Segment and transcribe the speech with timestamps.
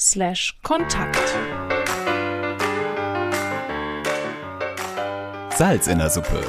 [0.00, 1.18] slash Kontakt.
[5.54, 6.42] Salz in der Suppe.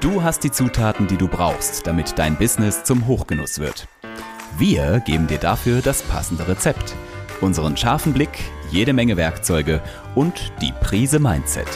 [0.00, 3.86] Du hast die Zutaten, die du brauchst, damit dein Business zum Hochgenuss wird.
[4.58, 6.96] Wir geben dir dafür das passende Rezept,
[7.40, 8.40] unseren scharfen Blick,
[8.72, 9.80] jede Menge Werkzeuge
[10.16, 11.68] und die Prise Mindset.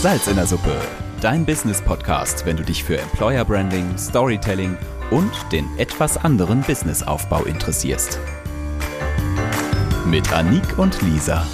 [0.00, 0.80] Salz in der Suppe,
[1.20, 4.76] dein Business-Podcast, wenn du dich für Employer Branding, Storytelling
[5.10, 8.18] und den etwas anderen Businessaufbau interessierst
[10.06, 11.44] mit Anik und Lisa.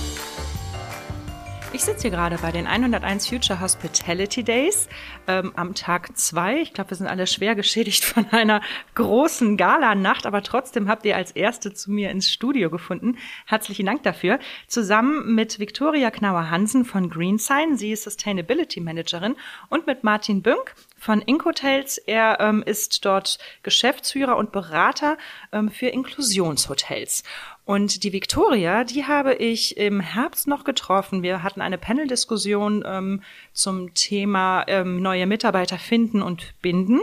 [1.75, 4.91] Ich sitze hier gerade bei den 101 Future Hospitality Days
[5.27, 6.61] ähm, am Tag zwei.
[6.61, 8.61] Ich glaube, wir sind alle schwer geschädigt von einer
[8.95, 13.17] großen Galanacht, aber trotzdem habt ihr als Erste zu mir ins Studio gefunden.
[13.47, 14.39] Herzlichen Dank dafür.
[14.67, 19.35] Zusammen mit Viktoria Knauer-Hansen von GreenSign, sie ist Sustainability Managerin,
[19.71, 21.97] und mit Martin Bünk von Inkhotels.
[21.97, 25.17] Er ähm, ist dort Geschäftsführer und Berater
[25.53, 27.25] ähm, für Inklusionshotels.
[27.65, 31.23] Und die Victoria, die habe ich im Herbst noch getroffen.
[31.23, 36.99] Wir hatten eine Panel-Diskussion ähm, zum Thema ähm, neue Mitarbeiter finden und binden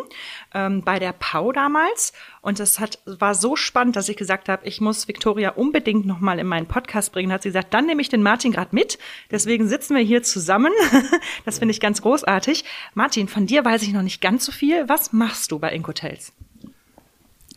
[0.53, 2.11] ähm, bei der PAU damals.
[2.41, 6.39] Und das hat, war so spannend, dass ich gesagt habe, ich muss Victoria unbedingt nochmal
[6.39, 7.29] in meinen Podcast bringen.
[7.29, 8.99] Da hat sie gesagt, dann nehme ich den Martin gerade mit.
[9.31, 10.73] Deswegen sitzen wir hier zusammen.
[11.45, 12.65] das finde ich ganz großartig.
[12.95, 14.89] Martin, von dir weiß ich noch nicht ganz so viel.
[14.89, 16.33] Was machst du bei Inkotels?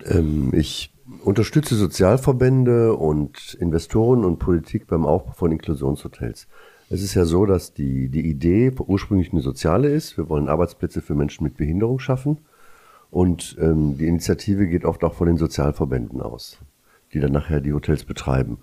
[0.04, 0.92] Ähm, ich
[1.24, 6.48] unterstütze Sozialverbände und Investoren und Politik beim Aufbau von Inklusionshotels.
[6.90, 10.18] Es ist ja so, dass die, die Idee ursprünglich eine soziale ist.
[10.18, 12.38] Wir wollen Arbeitsplätze für Menschen mit Behinderung schaffen.
[13.10, 16.58] Und ähm, die Initiative geht oft auch von den Sozialverbänden aus,
[17.12, 18.58] die dann nachher die Hotels betreiben.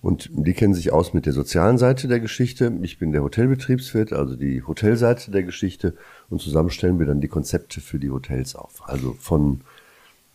[0.00, 2.70] Und die kennen sich aus mit der sozialen Seite der Geschichte.
[2.82, 5.94] Ich bin der Hotelbetriebswirt, also die Hotelseite der Geschichte.
[6.28, 8.82] Und zusammen stellen wir dann die Konzepte für die Hotels auf.
[8.86, 9.62] Also von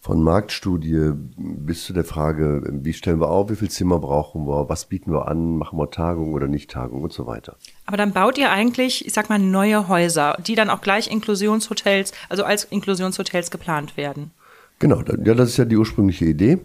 [0.01, 4.69] von Marktstudie bis zu der Frage, wie stellen wir auf, wie viel Zimmer brauchen wir,
[4.69, 7.57] was bieten wir an, machen wir Tagung oder nicht Tagung und so weiter.
[7.85, 12.13] Aber dann baut ihr eigentlich, ich sag mal, neue Häuser, die dann auch gleich Inklusionshotels,
[12.29, 14.31] also als Inklusionshotels geplant werden.
[14.79, 16.59] Genau, ja, das ist ja die ursprüngliche Idee.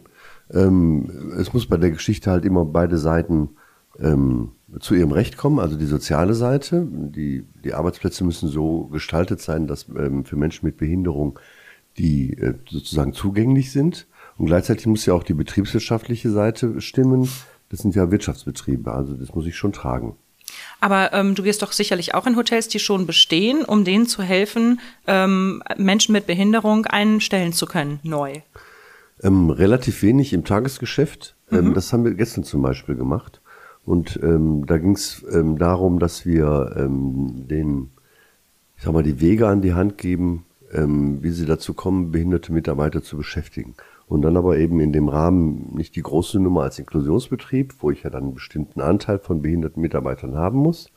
[0.53, 3.51] Ähm, es muss bei der Geschichte halt immer beide Seiten
[3.99, 6.87] ähm, zu ihrem Recht kommen, also die soziale Seite.
[6.89, 11.39] Die, die Arbeitsplätze müssen so gestaltet sein, dass ähm, für Menschen mit Behinderung
[11.99, 14.06] die äh, sozusagen zugänglich sind.
[14.37, 17.28] Und gleichzeitig muss ja auch die betriebswirtschaftliche Seite stimmen.
[17.69, 20.16] Das sind ja Wirtschaftsbetriebe, also das muss ich schon tragen.
[20.81, 24.22] Aber ähm, du gehst doch sicherlich auch in Hotels, die schon bestehen, um denen zu
[24.22, 28.34] helfen, ähm, Menschen mit Behinderung einstellen zu können, neu.
[29.22, 31.34] Ähm, relativ wenig im Tagesgeschäft.
[31.50, 31.75] Ähm, mhm.
[31.75, 33.41] das haben wir gestern zum Beispiel gemacht.
[33.84, 37.91] Und ähm, da ging es ähm, darum, dass wir ähm, den,
[38.77, 42.53] ich sag mal, die Wege an die Hand geben, ähm, wie sie dazu kommen, behinderte
[42.53, 43.75] Mitarbeiter zu beschäftigen.
[44.07, 48.03] Und dann aber eben in dem Rahmen nicht die große Nummer als Inklusionsbetrieb, wo ich
[48.03, 50.91] ja dann einen bestimmten Anteil von behinderten Mitarbeitern haben muss,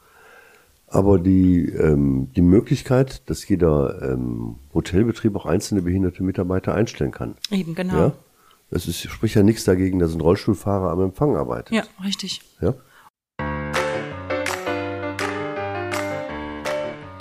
[0.88, 7.36] aber die, ähm, die Möglichkeit, dass jeder ähm, Hotelbetrieb auch einzelne behinderte Mitarbeiter einstellen kann.
[7.52, 7.96] Eben, genau.
[7.96, 8.14] Ja?
[8.70, 11.76] Das ist, spricht ja nichts dagegen, dass ein Rollstuhlfahrer am Empfang arbeitet.
[11.76, 12.42] Ja, richtig.
[12.62, 12.74] Ja?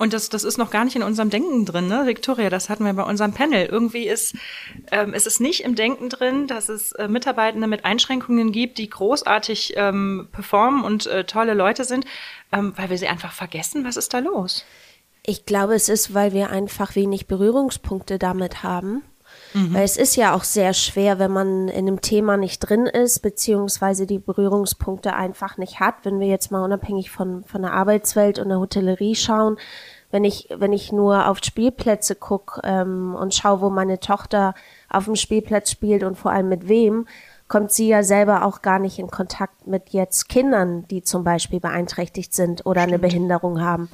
[0.00, 2.48] Und das, das ist noch gar nicht in unserem Denken drin, ne, Victoria?
[2.48, 3.66] Das hatten wir bei unserem Panel.
[3.66, 4.34] Irgendwie ist,
[4.90, 8.88] ähm, ist es nicht im Denken drin, dass es äh, Mitarbeitende mit Einschränkungen gibt, die
[8.88, 12.06] großartig ähm, performen und äh, tolle Leute sind,
[12.50, 13.84] ähm, weil wir sie einfach vergessen.
[13.84, 14.64] Was ist da los?
[15.22, 19.02] Ich glaube, es ist, weil wir einfach wenig Berührungspunkte damit haben.
[19.54, 19.74] Mhm.
[19.74, 23.20] Weil es ist ja auch sehr schwer, wenn man in einem Thema nicht drin ist,
[23.20, 25.96] beziehungsweise die Berührungspunkte einfach nicht hat.
[26.04, 29.56] Wenn wir jetzt mal unabhängig von, von der Arbeitswelt und der Hotellerie schauen,
[30.10, 34.54] wenn ich, wenn ich nur auf Spielplätze gucke ähm, und schaue, wo meine Tochter
[34.88, 37.06] auf dem Spielplatz spielt und vor allem mit wem,
[37.46, 41.60] kommt sie ja selber auch gar nicht in Kontakt mit jetzt Kindern, die zum Beispiel
[41.60, 42.94] beeinträchtigt sind oder Stimmt.
[42.94, 43.88] eine Behinderung haben.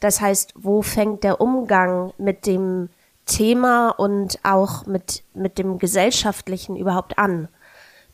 [0.00, 2.88] Das heißt, wo fängt der Umgang mit dem
[3.28, 7.48] Thema und auch mit, mit dem Gesellschaftlichen überhaupt an?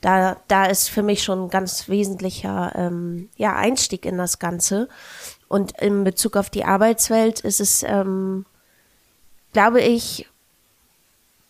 [0.02, 4.90] Da, da ist für mich schon ein ganz wesentlicher ähm, ja, Einstieg in das Ganze.
[5.48, 8.44] Und in Bezug auf die Arbeitswelt ist es, ähm,
[9.54, 10.28] glaube ich,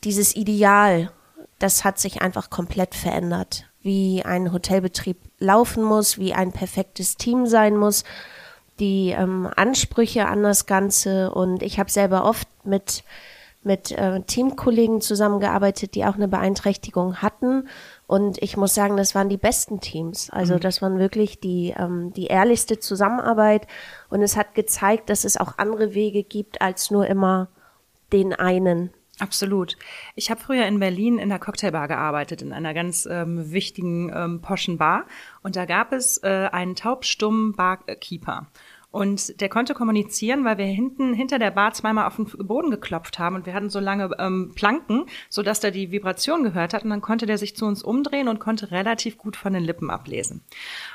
[0.04, 1.10] dieses Ideal,
[1.58, 3.64] das hat sich einfach komplett verändert.
[3.82, 8.04] Wie ein Hotelbetrieb laufen muss, wie ein perfektes Team sein muss,
[8.78, 11.32] die ähm, Ansprüche an das Ganze.
[11.32, 13.04] Und ich habe selber oft mit,
[13.64, 17.68] mit äh, Teamkollegen zusammengearbeitet, die auch eine Beeinträchtigung hatten
[18.06, 20.28] und ich muss sagen, das waren die besten Teams.
[20.30, 20.60] Also mhm.
[20.60, 23.66] das waren wirklich die, ähm, die ehrlichste Zusammenarbeit.
[24.10, 27.48] Und es hat gezeigt, dass es auch andere Wege gibt als nur immer
[28.12, 28.90] den einen.
[29.20, 29.76] Absolut.
[30.16, 34.40] Ich habe früher in Berlin in der Cocktailbar gearbeitet, in einer ganz ähm, wichtigen ähm,
[34.40, 35.06] poschen Bar.
[35.42, 38.48] Und da gab es äh, einen taubstummen Barkeeper.
[38.94, 43.18] Und der konnte kommunizieren, weil wir hinten hinter der Bar zweimal auf den Boden geklopft
[43.18, 46.84] haben und wir hatten so lange ähm, Planken, so dass der die Vibration gehört hat
[46.84, 49.90] und dann konnte der sich zu uns umdrehen und konnte relativ gut von den Lippen
[49.90, 50.44] ablesen.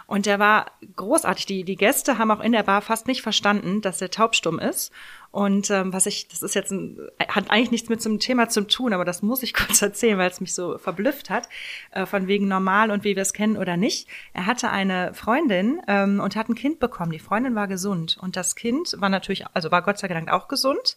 [0.07, 1.45] Und der war großartig.
[1.45, 4.93] Die, die Gäste haben auch in der Bar fast nicht verstanden, dass er taubstumm ist.
[5.31, 6.97] Und ähm, was ich, das ist jetzt ein,
[7.27, 10.29] hat eigentlich nichts mit zum Thema zu tun, aber das muss ich kurz erzählen, weil
[10.29, 11.47] es mich so verblüfft hat,
[11.91, 14.07] äh, von wegen normal und wie wir es kennen oder nicht.
[14.33, 17.11] Er hatte eine Freundin ähm, und hat ein Kind bekommen.
[17.11, 20.47] Die Freundin war gesund und das Kind war natürlich, also war Gott sei Dank auch
[20.47, 20.95] gesund.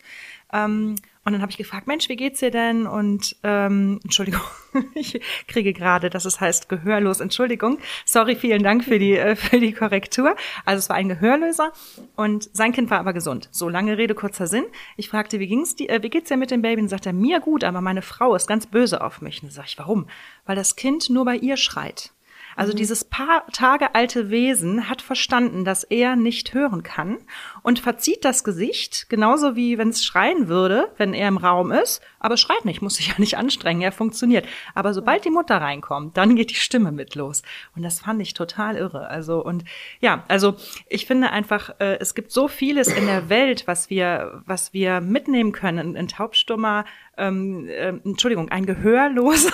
[0.52, 2.86] Ähm, und dann habe ich gefragt, Mensch, wie geht's dir denn?
[2.86, 4.40] Und ähm, Entschuldigung,
[4.94, 7.20] ich kriege gerade, dass es heißt gehörlos.
[7.20, 10.34] Entschuldigung, sorry, vielen Dank für die äh, für die Korrektur.
[10.64, 11.72] Also es war ein Gehörlöser
[12.16, 13.48] und sein Kind war aber gesund.
[13.52, 14.64] So lange Rede kurzer Sinn.
[14.96, 16.82] Ich fragte, wie ging's dir, äh, wie geht's dir mit dem Baby?
[16.82, 19.42] Und sagt er mir gut, aber meine Frau ist ganz böse auf mich.
[19.42, 20.08] Und dann sag ich, warum?
[20.44, 22.12] Weil das Kind nur bei ihr schreit.
[22.56, 22.76] Also mhm.
[22.76, 27.18] dieses paar Tage alte Wesen hat verstanden, dass er nicht hören kann
[27.62, 32.02] und verzieht das Gesicht, genauso wie wenn es schreien würde, wenn er im Raum ist,
[32.18, 34.46] aber schreit nicht, muss sich ja nicht anstrengen, er funktioniert.
[34.74, 37.42] Aber sobald die Mutter reinkommt, dann geht die Stimme mit los.
[37.74, 39.08] Und das fand ich total irre.
[39.08, 39.64] Also, und
[40.00, 40.54] ja, also
[40.88, 45.00] ich finde einfach, äh, es gibt so vieles in der Welt, was wir, was wir
[45.00, 45.96] mitnehmen können.
[45.96, 46.84] Ein taubstummer
[47.18, 49.52] ähm, äh, Entschuldigung, ein gehörloser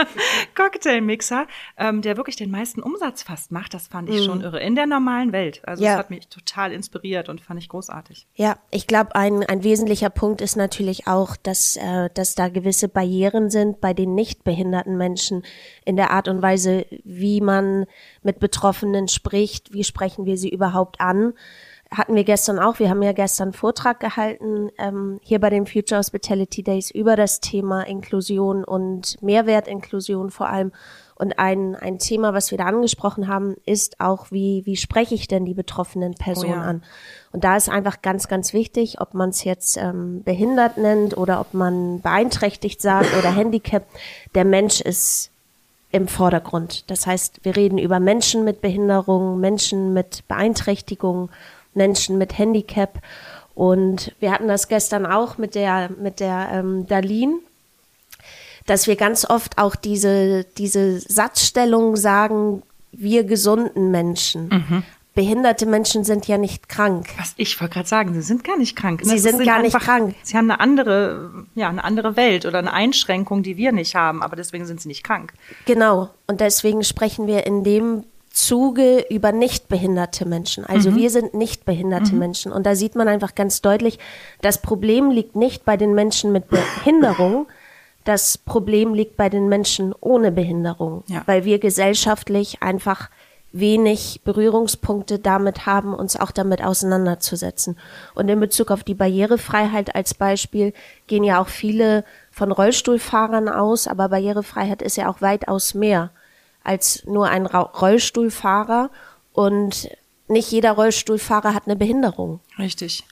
[0.54, 3.74] Cocktailmixer, ähm, der wirklich den meisten Umsatz fast macht.
[3.74, 4.24] Das fand ich mm.
[4.24, 4.60] schon irre.
[4.60, 5.62] In der normalen Welt.
[5.64, 5.92] Also ja.
[5.92, 8.26] das hat mich total inspiriert und fand ich großartig.
[8.34, 12.88] Ja, ich glaube, ein, ein wesentlicher Punkt ist natürlich auch, dass, äh, dass da gewisse
[12.88, 15.44] Barrieren sind bei den nicht behinderten Menschen
[15.84, 17.86] in der Art und Weise, wie man
[18.22, 21.34] mit Betroffenen spricht, wie sprechen wir sie überhaupt an
[21.88, 22.80] hatten wir gestern auch.
[22.80, 27.14] Wir haben ja gestern einen Vortrag gehalten ähm, hier bei den Future Hospitality Days über
[27.14, 30.72] das Thema Inklusion und Mehrwertinklusion vor allem.
[31.16, 35.28] Und ein, ein Thema, was wir da angesprochen haben, ist auch, wie, wie spreche ich
[35.28, 36.62] denn die betroffenen Personen oh ja.
[36.62, 36.82] an?
[37.32, 41.40] Und da ist einfach ganz, ganz wichtig, ob man es jetzt ähm, behindert nennt oder
[41.40, 43.84] ob man beeinträchtigt sagt oder Handicap.
[44.34, 45.30] Der Mensch ist
[45.90, 46.90] im Vordergrund.
[46.90, 51.30] Das heißt, wir reden über Menschen mit Behinderung, Menschen mit Beeinträchtigung
[51.72, 52.98] Menschen mit Handicap.
[53.54, 57.38] Und wir hatten das gestern auch mit der, mit der ähm, Darlene,
[58.66, 64.48] dass wir ganz oft auch diese, diese Satzstellung sagen, wir gesunden Menschen.
[64.48, 64.82] Mhm.
[65.14, 67.06] Behinderte Menschen sind ja nicht krank.
[67.16, 69.02] Was ich wollte gerade sagen, sie sind gar nicht krank.
[69.02, 69.12] Ne?
[69.12, 70.14] Sie sind, sind gar nicht krank.
[70.22, 74.22] Sie haben eine andere, ja, eine andere Welt oder eine Einschränkung, die wir nicht haben,
[74.22, 75.32] aber deswegen sind sie nicht krank.
[75.64, 76.10] Genau.
[76.26, 78.04] Und deswegen sprechen wir in dem
[78.36, 80.66] Zuge über nicht behinderte Menschen.
[80.66, 80.96] Also mhm.
[80.96, 82.18] wir sind nicht behinderte mhm.
[82.18, 82.52] Menschen.
[82.52, 83.98] Und da sieht man einfach ganz deutlich,
[84.42, 87.46] das Problem liegt nicht bei den Menschen mit Behinderung,
[88.06, 91.22] das Problem liegt bei den Menschen ohne Behinderung, ja.
[91.26, 93.10] weil wir gesellschaftlich einfach
[93.52, 97.78] wenig Berührungspunkte damit haben, uns auch damit auseinanderzusetzen.
[98.14, 100.72] Und in Bezug auf die Barrierefreiheit als Beispiel
[101.06, 106.10] gehen ja auch viele von Rollstuhlfahrern aus, aber Barrierefreiheit ist ja auch weitaus mehr
[106.62, 108.90] als nur ein Rollstuhlfahrer
[109.32, 109.88] und
[110.28, 112.40] nicht jeder Rollstuhlfahrer hat eine Behinderung.
[112.58, 113.04] Richtig.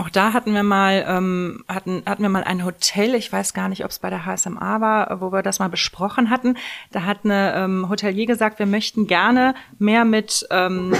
[0.00, 3.14] Auch da hatten wir mal ähm, hatten hatten wir mal ein Hotel.
[3.14, 6.30] Ich weiß gar nicht, ob es bei der HSMA war, wo wir das mal besprochen
[6.30, 6.56] hatten.
[6.90, 10.94] Da hat eine ähm, Hotelier gesagt, wir möchten gerne mehr mit, ähm,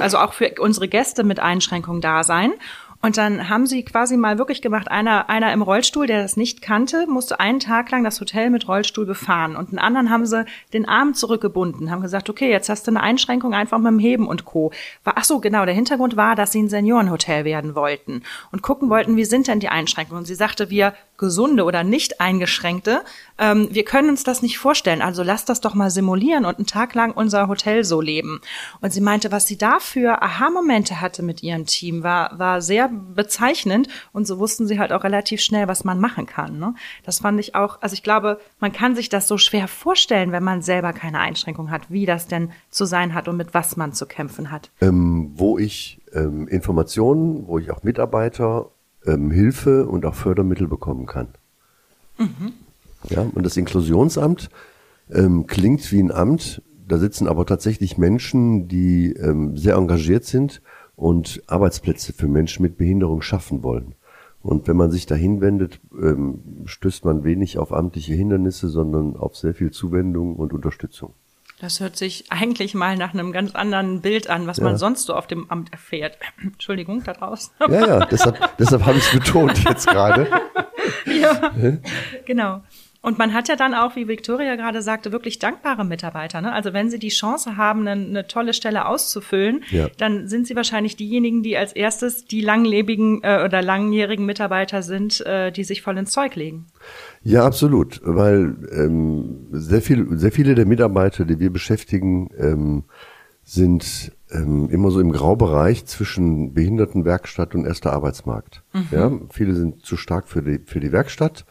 [0.00, 2.54] also auch für unsere Gäste mit Einschränkungen da sein.
[3.02, 6.62] Und dann haben sie quasi mal wirklich gemacht, einer, einer im Rollstuhl, der das nicht
[6.62, 9.56] kannte, musste einen Tag lang das Hotel mit Rollstuhl befahren.
[9.56, 13.02] Und einen anderen haben sie den Arm zurückgebunden, haben gesagt, okay, jetzt hast du eine
[13.02, 14.72] Einschränkung einfach mit dem Heben und Co.
[15.04, 18.88] War, ach so, genau, der Hintergrund war, dass sie ein Seniorenhotel werden wollten und gucken
[18.88, 20.20] wollten, wie sind denn die Einschränkungen.
[20.20, 23.02] Und sie sagte, wir gesunde oder nicht eingeschränkte,
[23.38, 25.02] ähm, wir können uns das nicht vorstellen.
[25.02, 28.40] Also lass das doch mal simulieren und einen Tag lang unser Hotel so leben.
[28.80, 32.88] Und sie meinte, was sie da für Aha-Momente hatte mit ihrem Team, war, war sehr
[32.88, 33.88] bezeichnend.
[34.12, 36.58] Und so wussten sie halt auch relativ schnell, was man machen kann.
[36.58, 36.74] Ne?
[37.04, 40.44] Das fand ich auch, also ich glaube, man kann sich das so schwer vorstellen, wenn
[40.44, 43.92] man selber keine Einschränkung hat, wie das denn zu sein hat und mit was man
[43.92, 44.70] zu kämpfen hat.
[44.80, 48.70] Ähm, wo ich ähm, Informationen, wo ich auch Mitarbeiter
[49.06, 51.28] ähm, Hilfe und auch Fördermittel bekommen kann.
[52.18, 52.52] Mhm.
[53.08, 54.50] Ja, und das Inklusionsamt
[55.10, 60.62] ähm, klingt wie ein Amt, da sitzen aber tatsächlich Menschen, die ähm, sehr engagiert sind
[60.94, 63.94] und Arbeitsplätze für Menschen mit Behinderung schaffen wollen.
[64.42, 69.36] Und wenn man sich dahin wendet, ähm, stößt man wenig auf amtliche Hindernisse, sondern auf
[69.36, 71.14] sehr viel Zuwendung und Unterstützung.
[71.58, 74.64] Das hört sich eigentlich mal nach einem ganz anderen Bild an, was ja.
[74.64, 76.18] man sonst so auf dem Amt erfährt.
[76.42, 77.54] Entschuldigung, da draußen.
[77.60, 80.28] Ja, ja, deshalb, deshalb habe ich es betont jetzt gerade.
[81.06, 81.52] ja,
[82.26, 82.62] genau.
[83.06, 86.40] Und man hat ja dann auch, wie Victoria gerade sagte, wirklich dankbare Mitarbeiter.
[86.40, 86.52] Ne?
[86.52, 89.86] Also wenn sie die Chance haben, eine, eine tolle Stelle auszufüllen, ja.
[89.96, 95.24] dann sind sie wahrscheinlich diejenigen, die als erstes die langlebigen äh, oder langjährigen Mitarbeiter sind,
[95.24, 96.66] äh, die sich voll ins Zeug legen.
[97.22, 102.82] Ja, absolut, weil ähm, sehr, viel, sehr viele der Mitarbeiter, die wir beschäftigen, ähm,
[103.44, 108.64] sind ähm, immer so im Graubereich zwischen Behindertenwerkstatt und erster Arbeitsmarkt.
[108.72, 108.88] Mhm.
[108.90, 111.44] Ja, viele sind zu stark für die, für die Werkstatt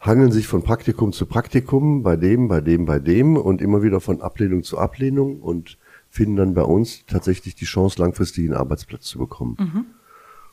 [0.00, 4.00] hangeln sich von Praktikum zu Praktikum, bei dem, bei dem, bei dem und immer wieder
[4.00, 5.76] von Ablehnung zu Ablehnung und
[6.08, 9.56] finden dann bei uns tatsächlich die Chance, langfristig einen Arbeitsplatz zu bekommen.
[9.58, 9.86] Mhm.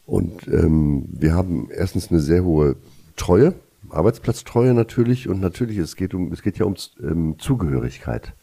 [0.06, 2.76] Und ähm, wir haben erstens eine sehr hohe
[3.16, 3.54] Treue,
[3.90, 8.34] Arbeitsplatztreue natürlich und natürlich, es geht um, es geht ja um ähm, Zugehörigkeit.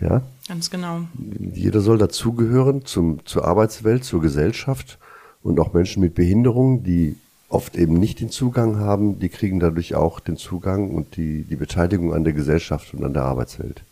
[0.00, 0.22] Ja?
[0.48, 1.00] Ganz genau.
[1.38, 4.98] Jeder soll dazugehören zum, zur Arbeitswelt, zur Gesellschaft
[5.42, 7.16] und auch Menschen mit Behinderung, die
[7.48, 11.56] oft eben nicht den Zugang haben, die kriegen dadurch auch den Zugang und die, die
[11.56, 13.82] Beteiligung an der Gesellschaft und an der Arbeitswelt.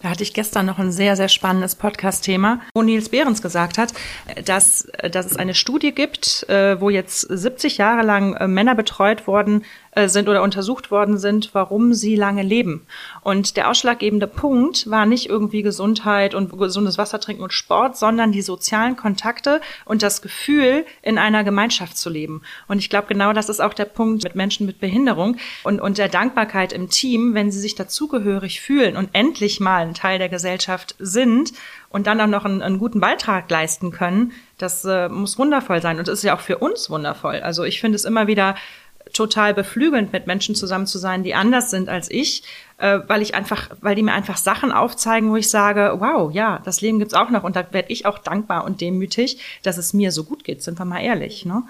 [0.00, 3.94] Da hatte ich gestern noch ein sehr, sehr spannendes Podcast-Thema, wo Nils Behrens gesagt hat,
[4.44, 9.26] dass, dass es eine Studie gibt, äh, wo jetzt 70 Jahre lang äh, Männer betreut
[9.26, 9.64] worden äh,
[10.06, 12.86] sind oder untersucht worden sind, warum sie lange leben.
[13.22, 18.32] Und der ausschlaggebende Punkt war nicht irgendwie Gesundheit und gesundes Wasser trinken und Sport, sondern
[18.32, 22.42] die sozialen Kontakte und das Gefühl, in einer Gemeinschaft zu leben.
[22.68, 25.98] Und ich glaube, genau das ist auch der Punkt mit Menschen mit Behinderung und, und
[25.98, 30.28] der Dankbarkeit im Team, wenn sie sich dazugehörig fühlen und endlich mal ein Teil der
[30.28, 31.52] Gesellschaft sind
[31.94, 34.32] und dann auch noch einen, einen guten Beitrag leisten können.
[34.58, 37.36] Das äh, muss wundervoll sein und ist ja auch für uns wundervoll.
[37.36, 38.56] Also ich finde es immer wieder
[39.12, 42.42] total beflügelnd, mit Menschen zusammen zu sein, die anders sind als ich,
[42.78, 46.60] äh, weil ich einfach, weil die mir einfach Sachen aufzeigen, wo ich sage, wow, ja,
[46.64, 49.92] das Leben gibt's auch noch und da werde ich auch dankbar und demütig, dass es
[49.92, 51.46] mir so gut geht, sind wir mal ehrlich.
[51.46, 51.62] Ne?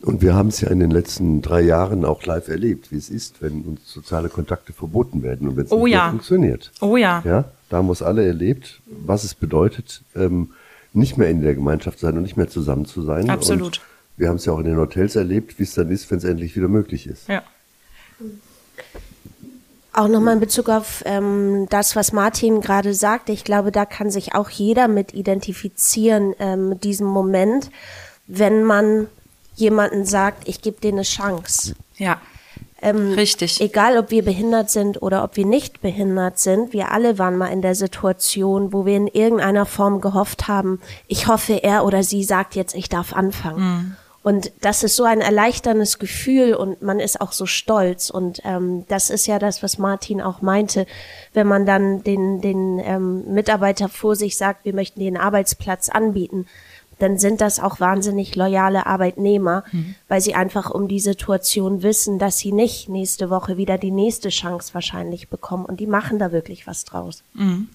[0.00, 3.10] Und wir haben es ja in den letzten drei Jahren auch live erlebt, wie es
[3.10, 6.04] ist, wenn uns soziale Kontakte verboten werden und wenn es oh, nicht ja.
[6.04, 6.72] mehr funktioniert.
[6.80, 7.22] Oh ja.
[7.24, 10.52] Ja, da haben wir es alle erlebt, was es bedeutet, ähm,
[10.92, 13.30] nicht mehr in der Gemeinschaft sein und nicht mehr zusammen zu sein.
[13.30, 13.78] Absolut.
[13.78, 13.80] Und
[14.22, 16.24] wir haben es ja auch in den Hotels erlebt, wie es dann ist, wenn es
[16.24, 17.28] endlich wieder möglich ist.
[17.28, 17.42] Ja.
[19.92, 23.32] Auch nochmal in Bezug auf ähm, das, was Martin gerade sagte.
[23.32, 27.70] Ich glaube, da kann sich auch jeder mit identifizieren, ähm, mit diesem Moment,
[28.28, 29.08] wenn man
[29.56, 31.74] jemanden sagt, ich gebe dir eine Chance.
[31.96, 32.20] Ja.
[32.80, 33.60] Ähm, Richtig.
[33.60, 37.48] Egal, ob wir behindert sind oder ob wir nicht behindert sind, wir alle waren mal
[37.48, 42.22] in der Situation, wo wir in irgendeiner Form gehofft haben, ich hoffe, er oder sie
[42.22, 43.60] sagt jetzt, ich darf anfangen.
[43.60, 43.96] Mhm.
[44.22, 48.08] Und das ist so ein erleichterndes Gefühl und man ist auch so stolz.
[48.08, 50.86] Und ähm, das ist ja das, was Martin auch meinte,
[51.32, 56.46] wenn man dann den, den ähm, Mitarbeiter vor sich sagt, wir möchten den Arbeitsplatz anbieten
[57.02, 59.96] dann sind das auch wahnsinnig loyale Arbeitnehmer, mhm.
[60.08, 64.28] weil sie einfach um die Situation wissen, dass sie nicht nächste Woche wieder die nächste
[64.28, 67.24] Chance wahrscheinlich bekommen und die machen da wirklich was draus.
[67.34, 67.68] Mhm.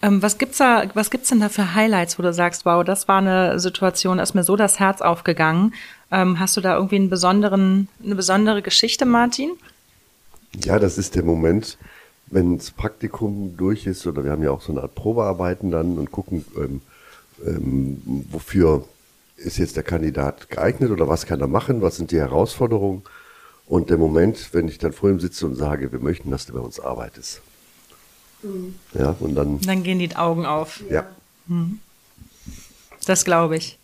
[0.00, 3.08] Ähm, was gibt's da, was gibt's denn da für Highlights, wo du sagst, wow, das
[3.08, 5.74] war eine Situation, da ist mir so das Herz aufgegangen.
[6.12, 9.50] Ähm, hast du da irgendwie einen besonderen, eine besondere Geschichte, Martin?
[10.64, 11.78] Ja, das ist der Moment,
[12.28, 15.98] wenn das Praktikum durch ist oder wir haben ja auch so eine Art Probearbeiten dann
[15.98, 16.80] und gucken, ähm,
[17.46, 18.84] ähm, wofür
[19.36, 23.02] ist jetzt der Kandidat geeignet oder was kann er machen, was sind die Herausforderungen.
[23.66, 26.54] Und der Moment, wenn ich dann vor ihm sitze und sage, wir möchten, dass du
[26.54, 27.42] bei uns arbeitest.
[28.42, 28.74] Mhm.
[28.94, 29.60] Ja, und dann.
[29.60, 30.82] Dann gehen die Augen auf.
[30.90, 31.06] Ja.
[31.46, 31.80] Mhm.
[33.06, 33.78] Das glaube ich.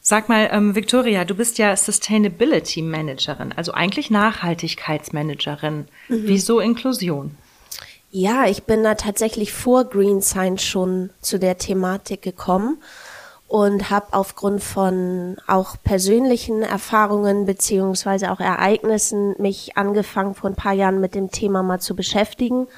[0.00, 5.88] Sag mal, ähm, Victoria, du bist ja Sustainability Managerin, also eigentlich Nachhaltigkeitsmanagerin.
[6.08, 6.22] Mhm.
[6.26, 7.36] Wieso Inklusion?
[8.18, 12.82] Ja, ich bin da tatsächlich vor Green Science schon zu der Thematik gekommen
[13.46, 20.72] und habe aufgrund von auch persönlichen Erfahrungen beziehungsweise auch Ereignissen mich angefangen vor ein paar
[20.72, 22.68] Jahren mit dem Thema mal zu beschäftigen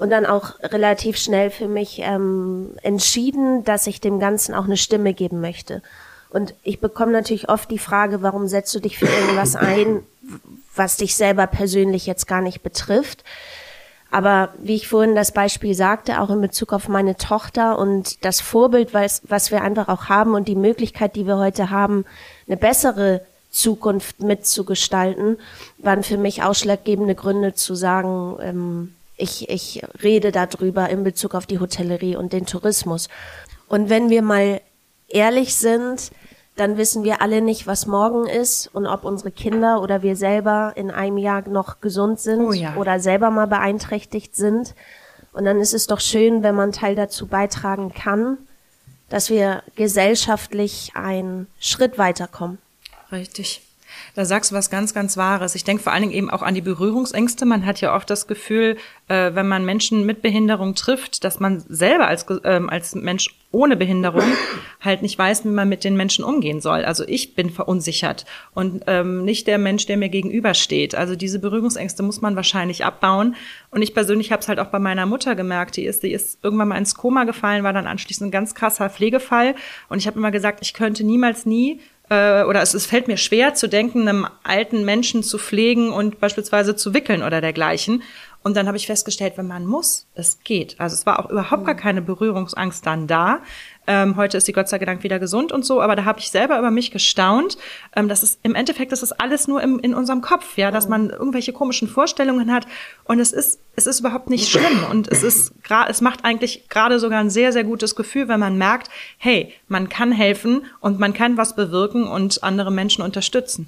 [0.00, 4.76] und dann auch relativ schnell für mich ähm, entschieden, dass ich dem Ganzen auch eine
[4.76, 5.80] Stimme geben möchte.
[6.28, 10.02] Und ich bekomme natürlich oft die Frage, warum setzt du dich für irgendwas ein,
[10.74, 13.22] was dich selber persönlich jetzt gar nicht betrifft.
[14.12, 18.42] Aber wie ich vorhin das Beispiel sagte, auch in Bezug auf meine Tochter und das
[18.42, 22.04] Vorbild, was, was wir einfach auch haben und die Möglichkeit, die wir heute haben,
[22.46, 25.38] eine bessere Zukunft mitzugestalten,
[25.78, 31.46] waren für mich ausschlaggebende Gründe zu sagen, ähm, ich, ich rede darüber in Bezug auf
[31.46, 33.08] die Hotellerie und den Tourismus.
[33.66, 34.60] Und wenn wir mal
[35.08, 36.10] ehrlich sind,
[36.56, 40.72] dann wissen wir alle nicht, was morgen ist und ob unsere Kinder oder wir selber
[40.76, 42.76] in einem Jahr noch gesund sind oh ja.
[42.76, 44.74] oder selber mal beeinträchtigt sind.
[45.32, 48.36] Und dann ist es doch schön, wenn man Teil dazu beitragen kann,
[49.08, 52.58] dass wir gesellschaftlich einen Schritt weiterkommen.
[53.10, 53.62] Richtig.
[54.14, 55.54] Da sagst du was ganz, ganz Wahres.
[55.54, 57.46] Ich denke vor allen Dingen eben auch an die Berührungsängste.
[57.46, 58.76] Man hat ja oft das Gefühl,
[59.08, 63.76] äh, wenn man Menschen mit Behinderung trifft, dass man selber als, ähm, als Mensch ohne
[63.76, 64.24] Behinderung
[64.80, 66.84] halt nicht weiß, wie man mit den Menschen umgehen soll.
[66.84, 70.94] Also ich bin verunsichert und ähm, nicht der Mensch, der mir gegenübersteht.
[70.94, 73.34] Also diese Berührungsängste muss man wahrscheinlich abbauen.
[73.70, 75.76] Und ich persönlich habe es halt auch bei meiner Mutter gemerkt.
[75.78, 78.90] Die ist, die ist irgendwann mal ins Koma gefallen, war dann anschließend ein ganz krasser
[78.90, 79.54] Pflegefall.
[79.88, 81.80] Und ich habe immer gesagt, ich könnte niemals nie
[82.12, 86.20] äh, oder es, es fällt mir schwer zu denken, einem alten Menschen zu pflegen und
[86.20, 88.02] beispielsweise zu wickeln oder dergleichen.
[88.42, 90.80] Und dann habe ich festgestellt, wenn man muss, es geht.
[90.80, 93.40] Also es war auch überhaupt gar keine Berührungsangst dann da.
[93.86, 96.30] Ähm, heute ist sie Gott sei Dank wieder gesund und so, aber da habe ich
[96.30, 97.58] selber über mich gestaunt.
[97.96, 100.88] Ähm, das ist im Endeffekt, das ist alles nur im, in unserem Kopf, ja, dass
[100.88, 102.66] man irgendwelche komischen Vorstellungen hat
[103.04, 106.68] und es ist es ist überhaupt nicht schlimm und es ist gerade es macht eigentlich
[106.68, 108.88] gerade sogar ein sehr sehr gutes Gefühl, wenn man merkt,
[109.18, 113.66] hey, man kann helfen und man kann was bewirken und andere Menschen unterstützen.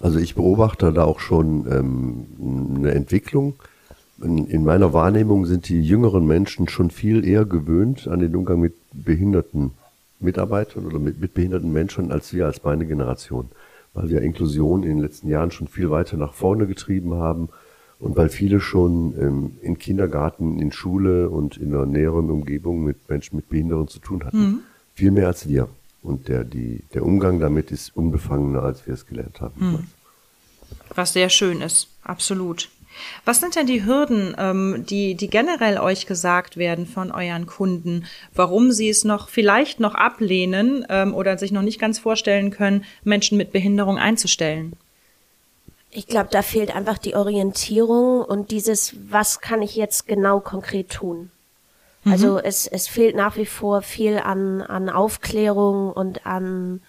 [0.00, 3.54] Also ich beobachte da auch schon ähm, eine Entwicklung
[4.22, 8.74] in meiner Wahrnehmung sind die jüngeren Menschen schon viel eher gewöhnt an den Umgang mit
[8.92, 9.72] behinderten
[10.20, 13.48] Mitarbeitern oder mit, mit behinderten Menschen als wir als meine Generation.
[13.94, 17.48] Weil wir Inklusion in den letzten Jahren schon viel weiter nach vorne getrieben haben
[17.98, 23.08] und weil viele schon ähm, in Kindergarten, in Schule und in einer näheren Umgebung mit
[23.08, 24.38] Menschen mit Behinderung zu tun hatten.
[24.38, 24.58] Mhm.
[24.94, 25.68] Viel mehr als wir.
[26.02, 29.54] Und der, die, der Umgang damit ist unbefangener, als wir es gelernt haben.
[29.58, 29.86] Mhm.
[30.94, 32.70] Was sehr schön ist, absolut.
[33.24, 38.04] Was sind denn die Hürden, ähm, die, die generell euch gesagt werden von euren Kunden,
[38.34, 42.84] warum sie es noch vielleicht noch ablehnen ähm, oder sich noch nicht ganz vorstellen können,
[43.04, 44.74] Menschen mit Behinderung einzustellen?
[45.90, 50.90] Ich glaube, da fehlt einfach die Orientierung und dieses, was kann ich jetzt genau konkret
[50.90, 51.30] tun?
[52.04, 52.12] Mhm.
[52.12, 56.80] Also es, es fehlt nach wie vor viel an, an Aufklärung und an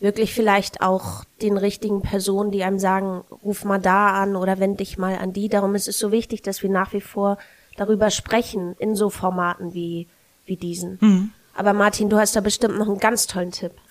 [0.00, 4.80] wirklich vielleicht auch den richtigen Personen, die einem sagen, ruf mal da an oder wend
[4.80, 5.48] dich mal an die.
[5.48, 7.38] Darum ist es so wichtig, dass wir nach wie vor
[7.76, 10.08] darüber sprechen in so Formaten wie,
[10.46, 10.98] wie diesen.
[11.00, 11.30] Mhm.
[11.54, 13.72] Aber Martin, du hast da bestimmt noch einen ganz tollen Tipp.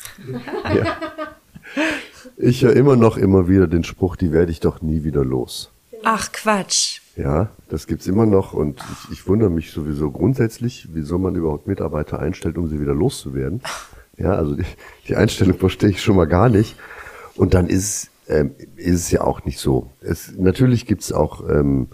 [0.76, 0.98] Ja.
[2.38, 5.72] Ich höre immer noch immer wieder den Spruch, die werde ich doch nie wieder los.
[6.04, 7.02] Ach Quatsch.
[7.16, 11.68] Ja, das gibt's immer noch und ich, ich wundere mich sowieso grundsätzlich, wieso man überhaupt
[11.68, 13.62] Mitarbeiter einstellt, um sie wieder loszuwerden.
[14.20, 14.66] Ja, also die,
[15.08, 16.76] die Einstellung verstehe ich schon mal gar nicht.
[17.36, 19.90] Und dann ist, ähm, ist es ja auch nicht so.
[20.02, 21.88] Es, natürlich gibt's auch ähm,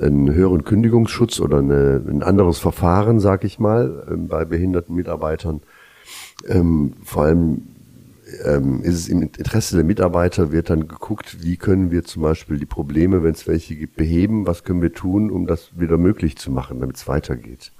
[0.00, 5.60] einen höheren Kündigungsschutz oder eine, ein anderes Verfahren, sag ich mal, ähm, bei behinderten Mitarbeitern.
[6.46, 7.62] Ähm, vor allem
[8.44, 12.58] ähm, ist es im Interesse der Mitarbeiter, wird dann geguckt, wie können wir zum Beispiel
[12.58, 16.36] die Probleme, wenn es welche gibt, beheben, was können wir tun, um das wieder möglich
[16.36, 17.72] zu machen, damit es weitergeht.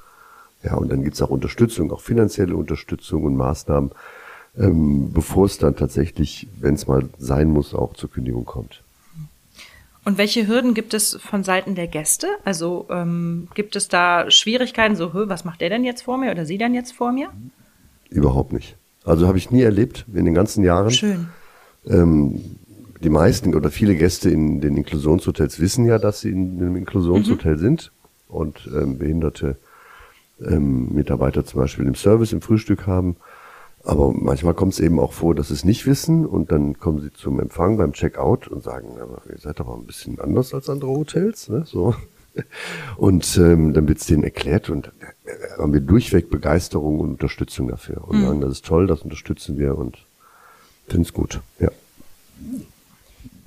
[0.65, 3.91] Ja, und dann gibt's auch Unterstützung, auch finanzielle Unterstützung und Maßnahmen,
[4.59, 8.83] ähm, bevor es dann tatsächlich, wenn es mal sein muss, auch zur Kündigung kommt.
[10.05, 12.27] Und welche Hürden gibt es von Seiten der Gäste?
[12.45, 16.45] Also ähm, gibt es da Schwierigkeiten, so, was macht der denn jetzt vor mir oder
[16.45, 17.31] sie denn jetzt vor mir?
[18.11, 18.77] Überhaupt nicht.
[19.05, 20.91] Also habe ich nie erlebt in den ganzen Jahren.
[20.91, 21.29] Schön.
[21.87, 22.57] Ähm,
[23.03, 27.57] die meisten oder viele Gäste in den Inklusionshotels wissen ja, dass sie in einem Inklusionshotel
[27.57, 27.61] mhm.
[27.61, 27.93] sind
[28.29, 29.57] und ähm, Behinderte
[30.47, 33.17] ähm, Mitarbeiter zum Beispiel im Service, im Frühstück haben.
[33.85, 37.01] Aber manchmal kommt es eben auch vor, dass sie es nicht wissen und dann kommen
[37.01, 40.71] sie zum Empfang beim Checkout und sagen, aber ihr seid aber ein bisschen anders als
[40.71, 41.65] andere Hotels, ne?
[41.67, 41.95] So.
[42.97, 47.69] Und ähm, dann wird es denen erklärt und äh, haben wir durchweg Begeisterung und Unterstützung
[47.69, 48.09] dafür.
[48.09, 48.25] Und Mhm.
[48.25, 49.99] sagen, das ist toll, das unterstützen wir und
[50.89, 51.41] finden es gut.
[51.59, 51.69] Ja.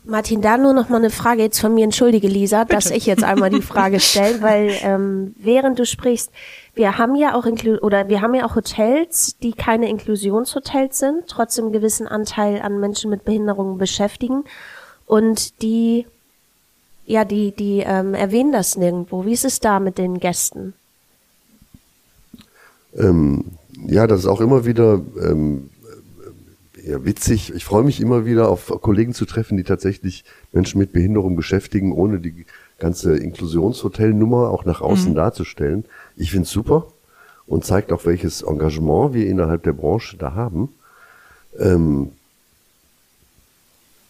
[0.03, 1.83] Martin, da nur noch mal eine Frage jetzt von mir.
[1.83, 6.31] Entschuldige, Lisa, dass ich jetzt einmal die Frage stelle, weil ähm, während du sprichst,
[6.75, 11.27] wir haben ja auch Inklu oder wir haben ja auch Hotels, die keine Inklusionshotels sind,
[11.27, 14.43] trotzdem einen gewissen Anteil an Menschen mit Behinderungen beschäftigen
[15.05, 16.05] und die
[17.05, 19.25] ja, die die ähm, erwähnen das nirgendwo.
[19.25, 20.73] Wie ist es da mit den Gästen?
[22.95, 23.45] Ähm,
[23.87, 25.69] ja, das ist auch immer wieder ähm,
[26.83, 27.53] äh, ja, witzig.
[27.55, 31.91] Ich freue mich immer wieder auf Kollegen zu treffen, die tatsächlich Menschen mit Behinderung beschäftigen,
[31.91, 32.45] ohne die
[32.79, 35.85] ganze Inklusionshotelnummer auch nach außen darzustellen.
[36.15, 36.87] Ich finde es super
[37.47, 40.73] und zeigt auch, welches Engagement wir innerhalb der Branche da haben.
[41.59, 42.11] Ähm,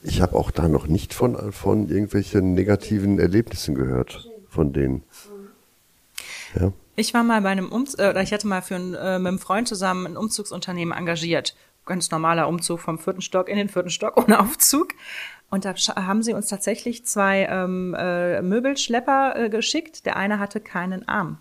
[0.04, 5.04] ich habe auch da noch nicht von, von irgendwelchen negativen Erlebnissen gehört von denen.
[6.60, 6.72] Ja.
[6.96, 9.28] Ich war mal bei einem Umzug, äh, oder ich hatte mal für ein, äh, mit
[9.28, 11.56] einem Freund zusammen ein Umzugsunternehmen engagiert.
[11.86, 14.89] Ganz normaler Umzug vom vierten Stock in den vierten Stock ohne Aufzug.
[15.50, 20.06] Und da haben sie uns tatsächlich zwei ähm, äh, Möbelschlepper äh, geschickt.
[20.06, 21.39] Der eine hatte keinen Arm.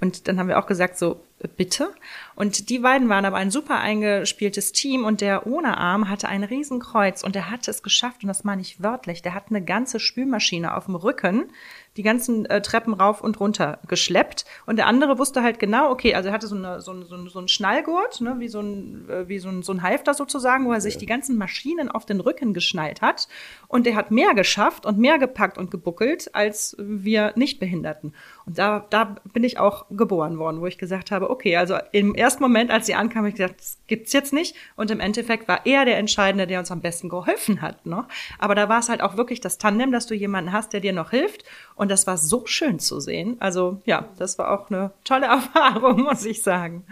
[0.00, 1.20] Und dann haben wir auch gesagt, so,
[1.56, 1.88] bitte.
[2.34, 6.44] Und die beiden waren aber ein super eingespieltes Team und der ohne Arm hatte ein
[6.44, 10.00] Riesenkreuz und der hatte es geschafft, und das meine ich wörtlich, der hat eine ganze
[10.00, 11.50] Spülmaschine auf dem Rücken,
[11.96, 14.44] die ganzen äh, Treppen rauf und runter geschleppt.
[14.66, 17.26] Und der andere wusste halt genau, okay, also er hatte so, eine, so, ein- so,
[17.28, 20.66] so einen Schnallgurt, ne, wie so ein, äh, wie so ein, so ein Halfter sozusagen,
[20.66, 23.26] wo er sich die ganzen Maschinen auf den Rücken geschnallt hat.
[23.66, 28.14] Und der hat mehr geschafft und mehr gepackt und gebuckelt als wir Nichtbehinderten.
[28.46, 32.14] Und da, da bin ich auch geboren worden, wo ich gesagt habe, okay, also im
[32.14, 34.54] ersten Moment, als sie ankam, habe ich gesagt, das gibt's jetzt nicht.
[34.76, 37.86] Und im Endeffekt war er der Entscheidende, der uns am besten geholfen hat.
[37.86, 38.04] Ne?
[38.38, 40.92] Aber da war es halt auch wirklich das Tandem, dass du jemanden hast, der dir
[40.92, 41.44] noch hilft.
[41.74, 43.36] Und das war so schön zu sehen.
[43.40, 46.84] Also ja, das war auch eine tolle Erfahrung, muss ich sagen.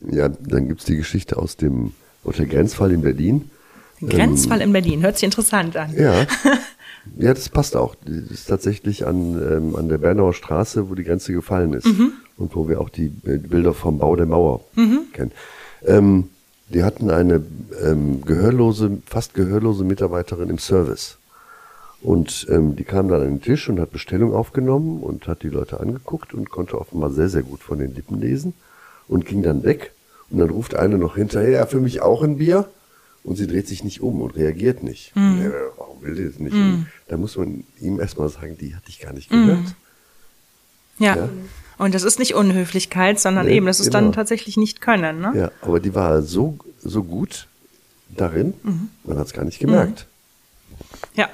[0.00, 3.50] Ja, dann gibt's die Geschichte aus dem Hotel Grenzfall in Berlin.
[4.00, 5.94] Grenzfall in Berlin, hört sich interessant an.
[5.96, 6.26] Ja.
[7.18, 7.94] Ja, das passt auch.
[8.04, 11.86] Das ist tatsächlich an, ähm, an der Bernauer Straße, wo die Grenze gefallen ist.
[12.38, 14.60] Und wo wir auch die Bilder vom Bau der Mauer
[15.12, 15.32] kennen.
[15.84, 16.28] Ähm,
[16.68, 17.42] die hatten eine
[17.82, 21.18] ähm, gehörlose, fast gehörlose Mitarbeiterin im Service.
[22.02, 25.48] Und ähm, die kam dann an den Tisch und hat Bestellung aufgenommen und hat die
[25.48, 28.52] Leute angeguckt und konnte offenbar sehr, sehr gut von den Lippen lesen
[29.08, 29.92] und ging dann weg.
[30.30, 32.68] Und dann ruft eine noch hinterher, für mich auch ein Bier.
[33.22, 35.12] Und sie dreht sich nicht um und reagiert nicht.
[35.16, 36.54] Ja, warum will die das nicht?
[37.08, 39.74] Da muss man ihm erstmal sagen, die hat dich gar nicht gehört.
[40.98, 41.16] Ja.
[41.16, 41.28] Ja.
[41.78, 44.00] Und das ist nicht Unhöflichkeit, sondern Nee, eben, das ist genau.
[44.00, 45.20] dann tatsächlich nicht können.
[45.20, 45.32] Ne?
[45.36, 47.48] Ja, aber die war so, so gut
[48.08, 48.54] darin,
[49.04, 50.06] man hat es gar nicht gemerkt.
[51.14, 51.28] Ja.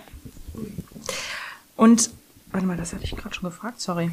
[1.77, 2.11] Und,
[2.51, 4.11] warte mal, das hatte ich gerade schon gefragt, sorry.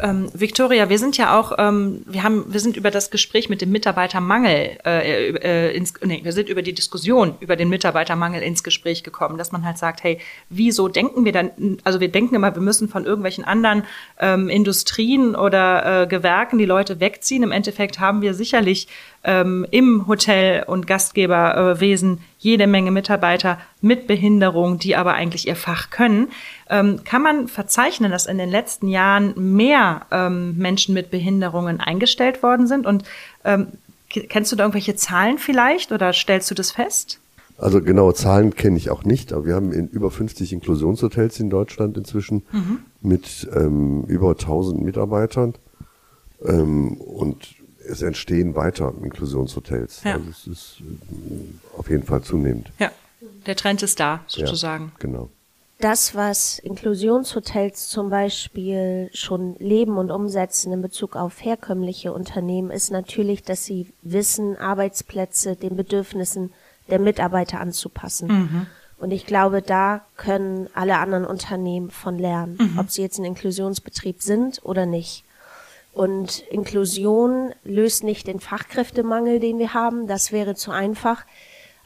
[0.00, 3.60] Ähm, Victoria, wir sind ja auch, ähm, wir haben, wir sind über das Gespräch mit
[3.60, 8.62] dem Mitarbeitermangel, äh, äh, ins, nee, wir sind über die Diskussion über den Mitarbeitermangel ins
[8.62, 10.18] Gespräch gekommen, dass man halt sagt, hey,
[10.50, 13.82] wieso denken wir dann, also wir denken immer, wir müssen von irgendwelchen anderen
[14.20, 17.42] ähm, Industrien oder äh, Gewerken die Leute wegziehen.
[17.42, 18.86] Im Endeffekt haben wir sicherlich
[19.24, 25.90] ähm, im Hotel- und Gastgeberwesen jede Menge Mitarbeiter mit Behinderung, die aber eigentlich ihr Fach
[25.90, 26.28] können.
[26.70, 32.42] Ähm, kann man verzeichnen, dass in den letzten Jahren mehr ähm, Menschen mit Behinderungen eingestellt
[32.42, 32.86] worden sind?
[32.86, 33.04] Und
[33.44, 33.68] ähm,
[34.08, 37.20] kennst du da irgendwelche Zahlen vielleicht oder stellst du das fest?
[37.58, 41.50] Also genaue Zahlen kenne ich auch nicht, aber wir haben in über 50 Inklusionshotels in
[41.50, 42.44] Deutschland inzwischen
[43.02, 45.54] mit ähm, über 1000 Mitarbeitern
[46.46, 47.57] ähm, und
[47.88, 50.02] es entstehen weiter Inklusionshotels.
[50.04, 50.14] Ja.
[50.14, 52.70] Also es ist ähm, auf jeden Fall zunehmend.
[52.78, 52.90] Ja,
[53.46, 54.92] der Trend ist da Ja, sozusagen.
[54.98, 55.28] genau.
[55.80, 62.90] Das, was Inklusionshotels zum Beispiel schon leben und umsetzen in Bezug auf herkömmliche Unternehmen, ist
[62.90, 66.52] natürlich, dass sie wissen, Arbeitsplätze den Bedürfnissen
[66.90, 68.66] der Mitarbeiter anzupassen.
[68.98, 74.20] Und ich glaube, da können alle anderen Unternehmen von lernen, ob sie jetzt ein Inklusionsbetrieb
[74.20, 75.22] sind oder nicht.
[75.98, 80.06] Und Inklusion löst nicht den Fachkräftemangel, den wir haben.
[80.06, 81.26] Das wäre zu einfach.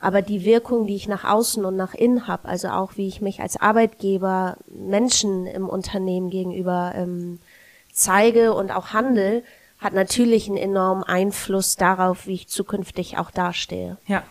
[0.01, 3.23] Aber die Wirkung, die ich nach außen und nach innen habe, also auch wie ich
[3.23, 7.39] mich als Arbeitgeber Menschen im Unternehmen gegenüber ähm,
[7.91, 9.45] zeige und auch handel,
[9.79, 13.97] hat natürlich einen enormen Einfluss darauf, wie ich zukünftig auch dastehe.
[14.07, 14.25] Ja.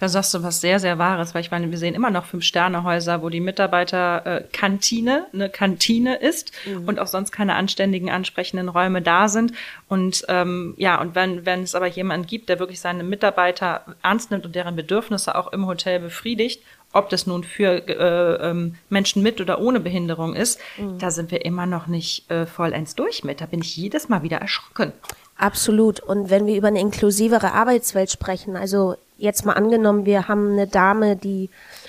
[0.00, 3.22] Da sagst du was sehr, sehr Wahres, weil ich meine, wir sehen immer noch Fünf-Sterne-Häuser,
[3.22, 6.88] wo die Mitarbeiter-Kantine äh, eine Kantine ist mhm.
[6.88, 9.52] und auch sonst keine anständigen, ansprechenden Räume da sind.
[9.88, 14.30] Und ähm, ja, und wenn, wenn es aber jemanden gibt, der wirklich seine Mitarbeiter ernst
[14.30, 19.22] nimmt und deren Bedürfnisse auch im Hotel befriedigt, ob das nun für äh, ähm, Menschen
[19.22, 20.98] mit oder ohne Behinderung ist, mhm.
[20.98, 23.40] da sind wir immer noch nicht äh, vollends durch mit.
[23.40, 24.92] Da bin ich jedes Mal wieder erschrocken.
[25.40, 26.00] Absolut.
[26.00, 30.66] Und wenn wir über eine inklusivere Arbeitswelt sprechen, also jetzt mal angenommen, wir haben eine
[30.66, 31.48] Dame, die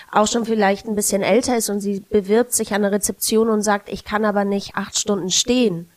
[0.10, 3.62] auch schon vielleicht ein bisschen älter ist und sie bewirbt sich an der Rezeption und
[3.62, 5.90] sagt, ich kann aber nicht acht Stunden stehen.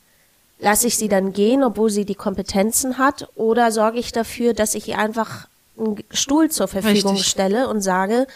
[0.58, 4.74] Lasse ich sie dann gehen, obwohl sie die Kompetenzen hat, oder sorge ich dafür, dass
[4.74, 5.46] ich ihr einfach
[5.78, 7.28] einen Stuhl zur Verfügung Richtig.
[7.28, 8.26] stelle und sage,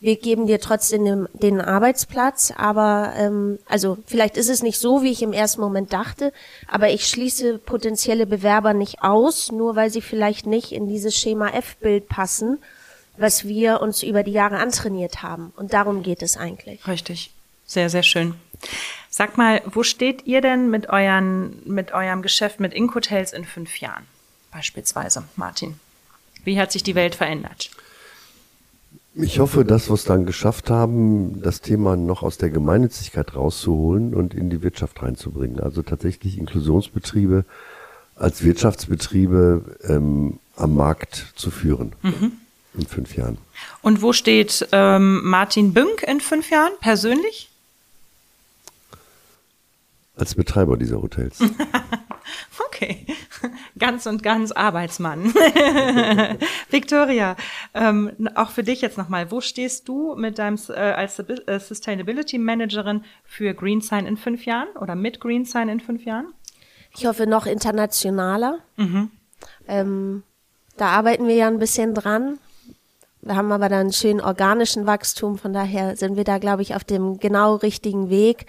[0.00, 5.02] wir geben dir trotzdem den, den Arbeitsplatz, aber ähm, also vielleicht ist es nicht so,
[5.02, 6.32] wie ich im ersten Moment dachte,
[6.68, 11.48] aber ich schließe potenzielle Bewerber nicht aus, nur weil sie vielleicht nicht in dieses Schema
[11.48, 12.58] F-Bild passen,
[13.16, 15.52] was wir uns über die Jahre antrainiert haben.
[15.56, 16.86] Und darum geht es eigentlich.
[16.86, 17.32] Richtig.
[17.66, 18.34] Sehr, sehr schön.
[19.10, 23.80] Sag mal, wo steht ihr denn mit, euren, mit eurem Geschäft mit Inkhotels in fünf
[23.80, 24.06] Jahren?
[24.52, 25.78] Beispielsweise, Martin.
[26.44, 27.70] Wie hat sich die Welt verändert?
[29.14, 34.14] Ich hoffe, dass wir es dann geschafft haben, das Thema noch aus der Gemeinnützigkeit rauszuholen
[34.14, 35.60] und in die Wirtschaft reinzubringen.
[35.60, 37.44] Also tatsächlich Inklusionsbetriebe
[38.14, 42.32] als Wirtschaftsbetriebe ähm, am Markt zu führen mhm.
[42.74, 43.38] in fünf Jahren.
[43.82, 47.48] Und wo steht ähm, Martin Bünk in fünf Jahren persönlich?
[50.18, 51.38] Als Betreiber dieser Hotels.
[52.66, 53.06] okay,
[53.78, 55.32] ganz und ganz Arbeitsmann.
[56.70, 57.36] Victoria,
[57.72, 62.38] ähm, auch für dich jetzt nochmal, wo stehst du mit deinem äh, als äh, Sustainability
[62.38, 66.34] Managerin für GreenSign in fünf Jahren oder mit GreenSign in fünf Jahren?
[66.96, 68.58] Ich hoffe noch internationaler.
[68.76, 69.10] Mhm.
[69.68, 70.22] Ähm,
[70.76, 72.38] da arbeiten wir ja ein bisschen dran.
[73.20, 76.74] Wir haben aber dann einen schönen organischen Wachstum, von daher sind wir da, glaube ich,
[76.74, 78.46] auf dem genau richtigen Weg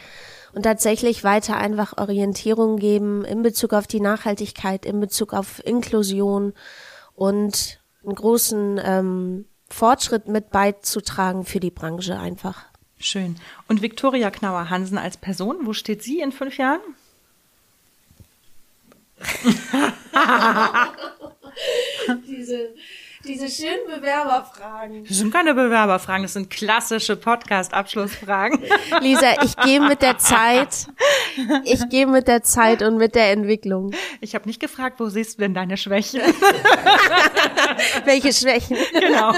[0.54, 6.54] und tatsächlich weiter einfach Orientierung geben in Bezug auf die Nachhaltigkeit, in Bezug auf Inklusion
[7.16, 12.66] und einen großen ähm, Fortschritt mit beizutragen für die Branche einfach.
[13.00, 13.36] Schön.
[13.68, 16.82] Und Viktoria Knauer-Hansen als Person, wo steht sie in fünf Jahren?
[22.28, 22.74] Diese
[23.30, 25.06] diese schönen Bewerberfragen.
[25.06, 28.60] Das sind keine Bewerberfragen, das sind klassische Podcast-Abschlussfragen.
[29.02, 30.88] Lisa, ich gehe mit der Zeit.
[31.64, 33.92] Ich gehe mit der Zeit und mit der Entwicklung.
[34.20, 36.22] Ich habe nicht gefragt, wo siehst du denn deine Schwächen?
[38.06, 38.78] Welche Schwächen?
[38.94, 39.34] Genau.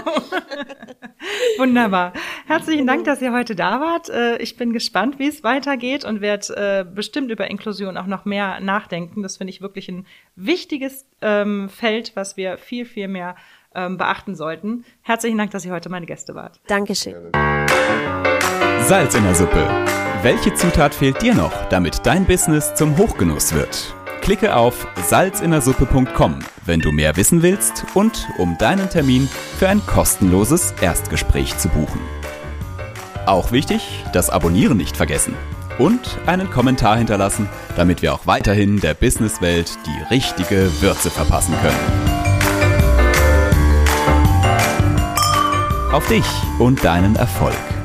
[1.57, 2.13] Wunderbar.
[2.47, 4.09] Herzlichen Dank, dass ihr heute da wart.
[4.09, 8.23] Äh, ich bin gespannt, wie es weitergeht und werde äh, bestimmt über Inklusion auch noch
[8.23, 9.21] mehr nachdenken.
[9.21, 13.35] Das finde ich wirklich ein wichtiges ähm, Feld, was wir viel, viel mehr
[13.75, 14.85] ähm, beachten sollten.
[15.01, 16.59] Herzlichen Dank, dass ihr heute meine Gäste wart.
[16.67, 17.31] Dankeschön.
[18.81, 19.67] Salz in der Suppe.
[20.23, 23.95] Welche Zutat fehlt dir noch, damit dein Business zum Hochgenuss wird?
[24.21, 30.73] Klicke auf salzinnersuppe.com, wenn du mehr wissen willst und um deinen Termin für ein kostenloses
[30.79, 31.99] Erstgespräch zu buchen.
[33.25, 35.35] Auch wichtig, das Abonnieren nicht vergessen
[35.79, 42.10] und einen Kommentar hinterlassen, damit wir auch weiterhin der Businesswelt die richtige Würze verpassen können.
[45.91, 46.25] Auf dich
[46.57, 47.80] und deinen Erfolg.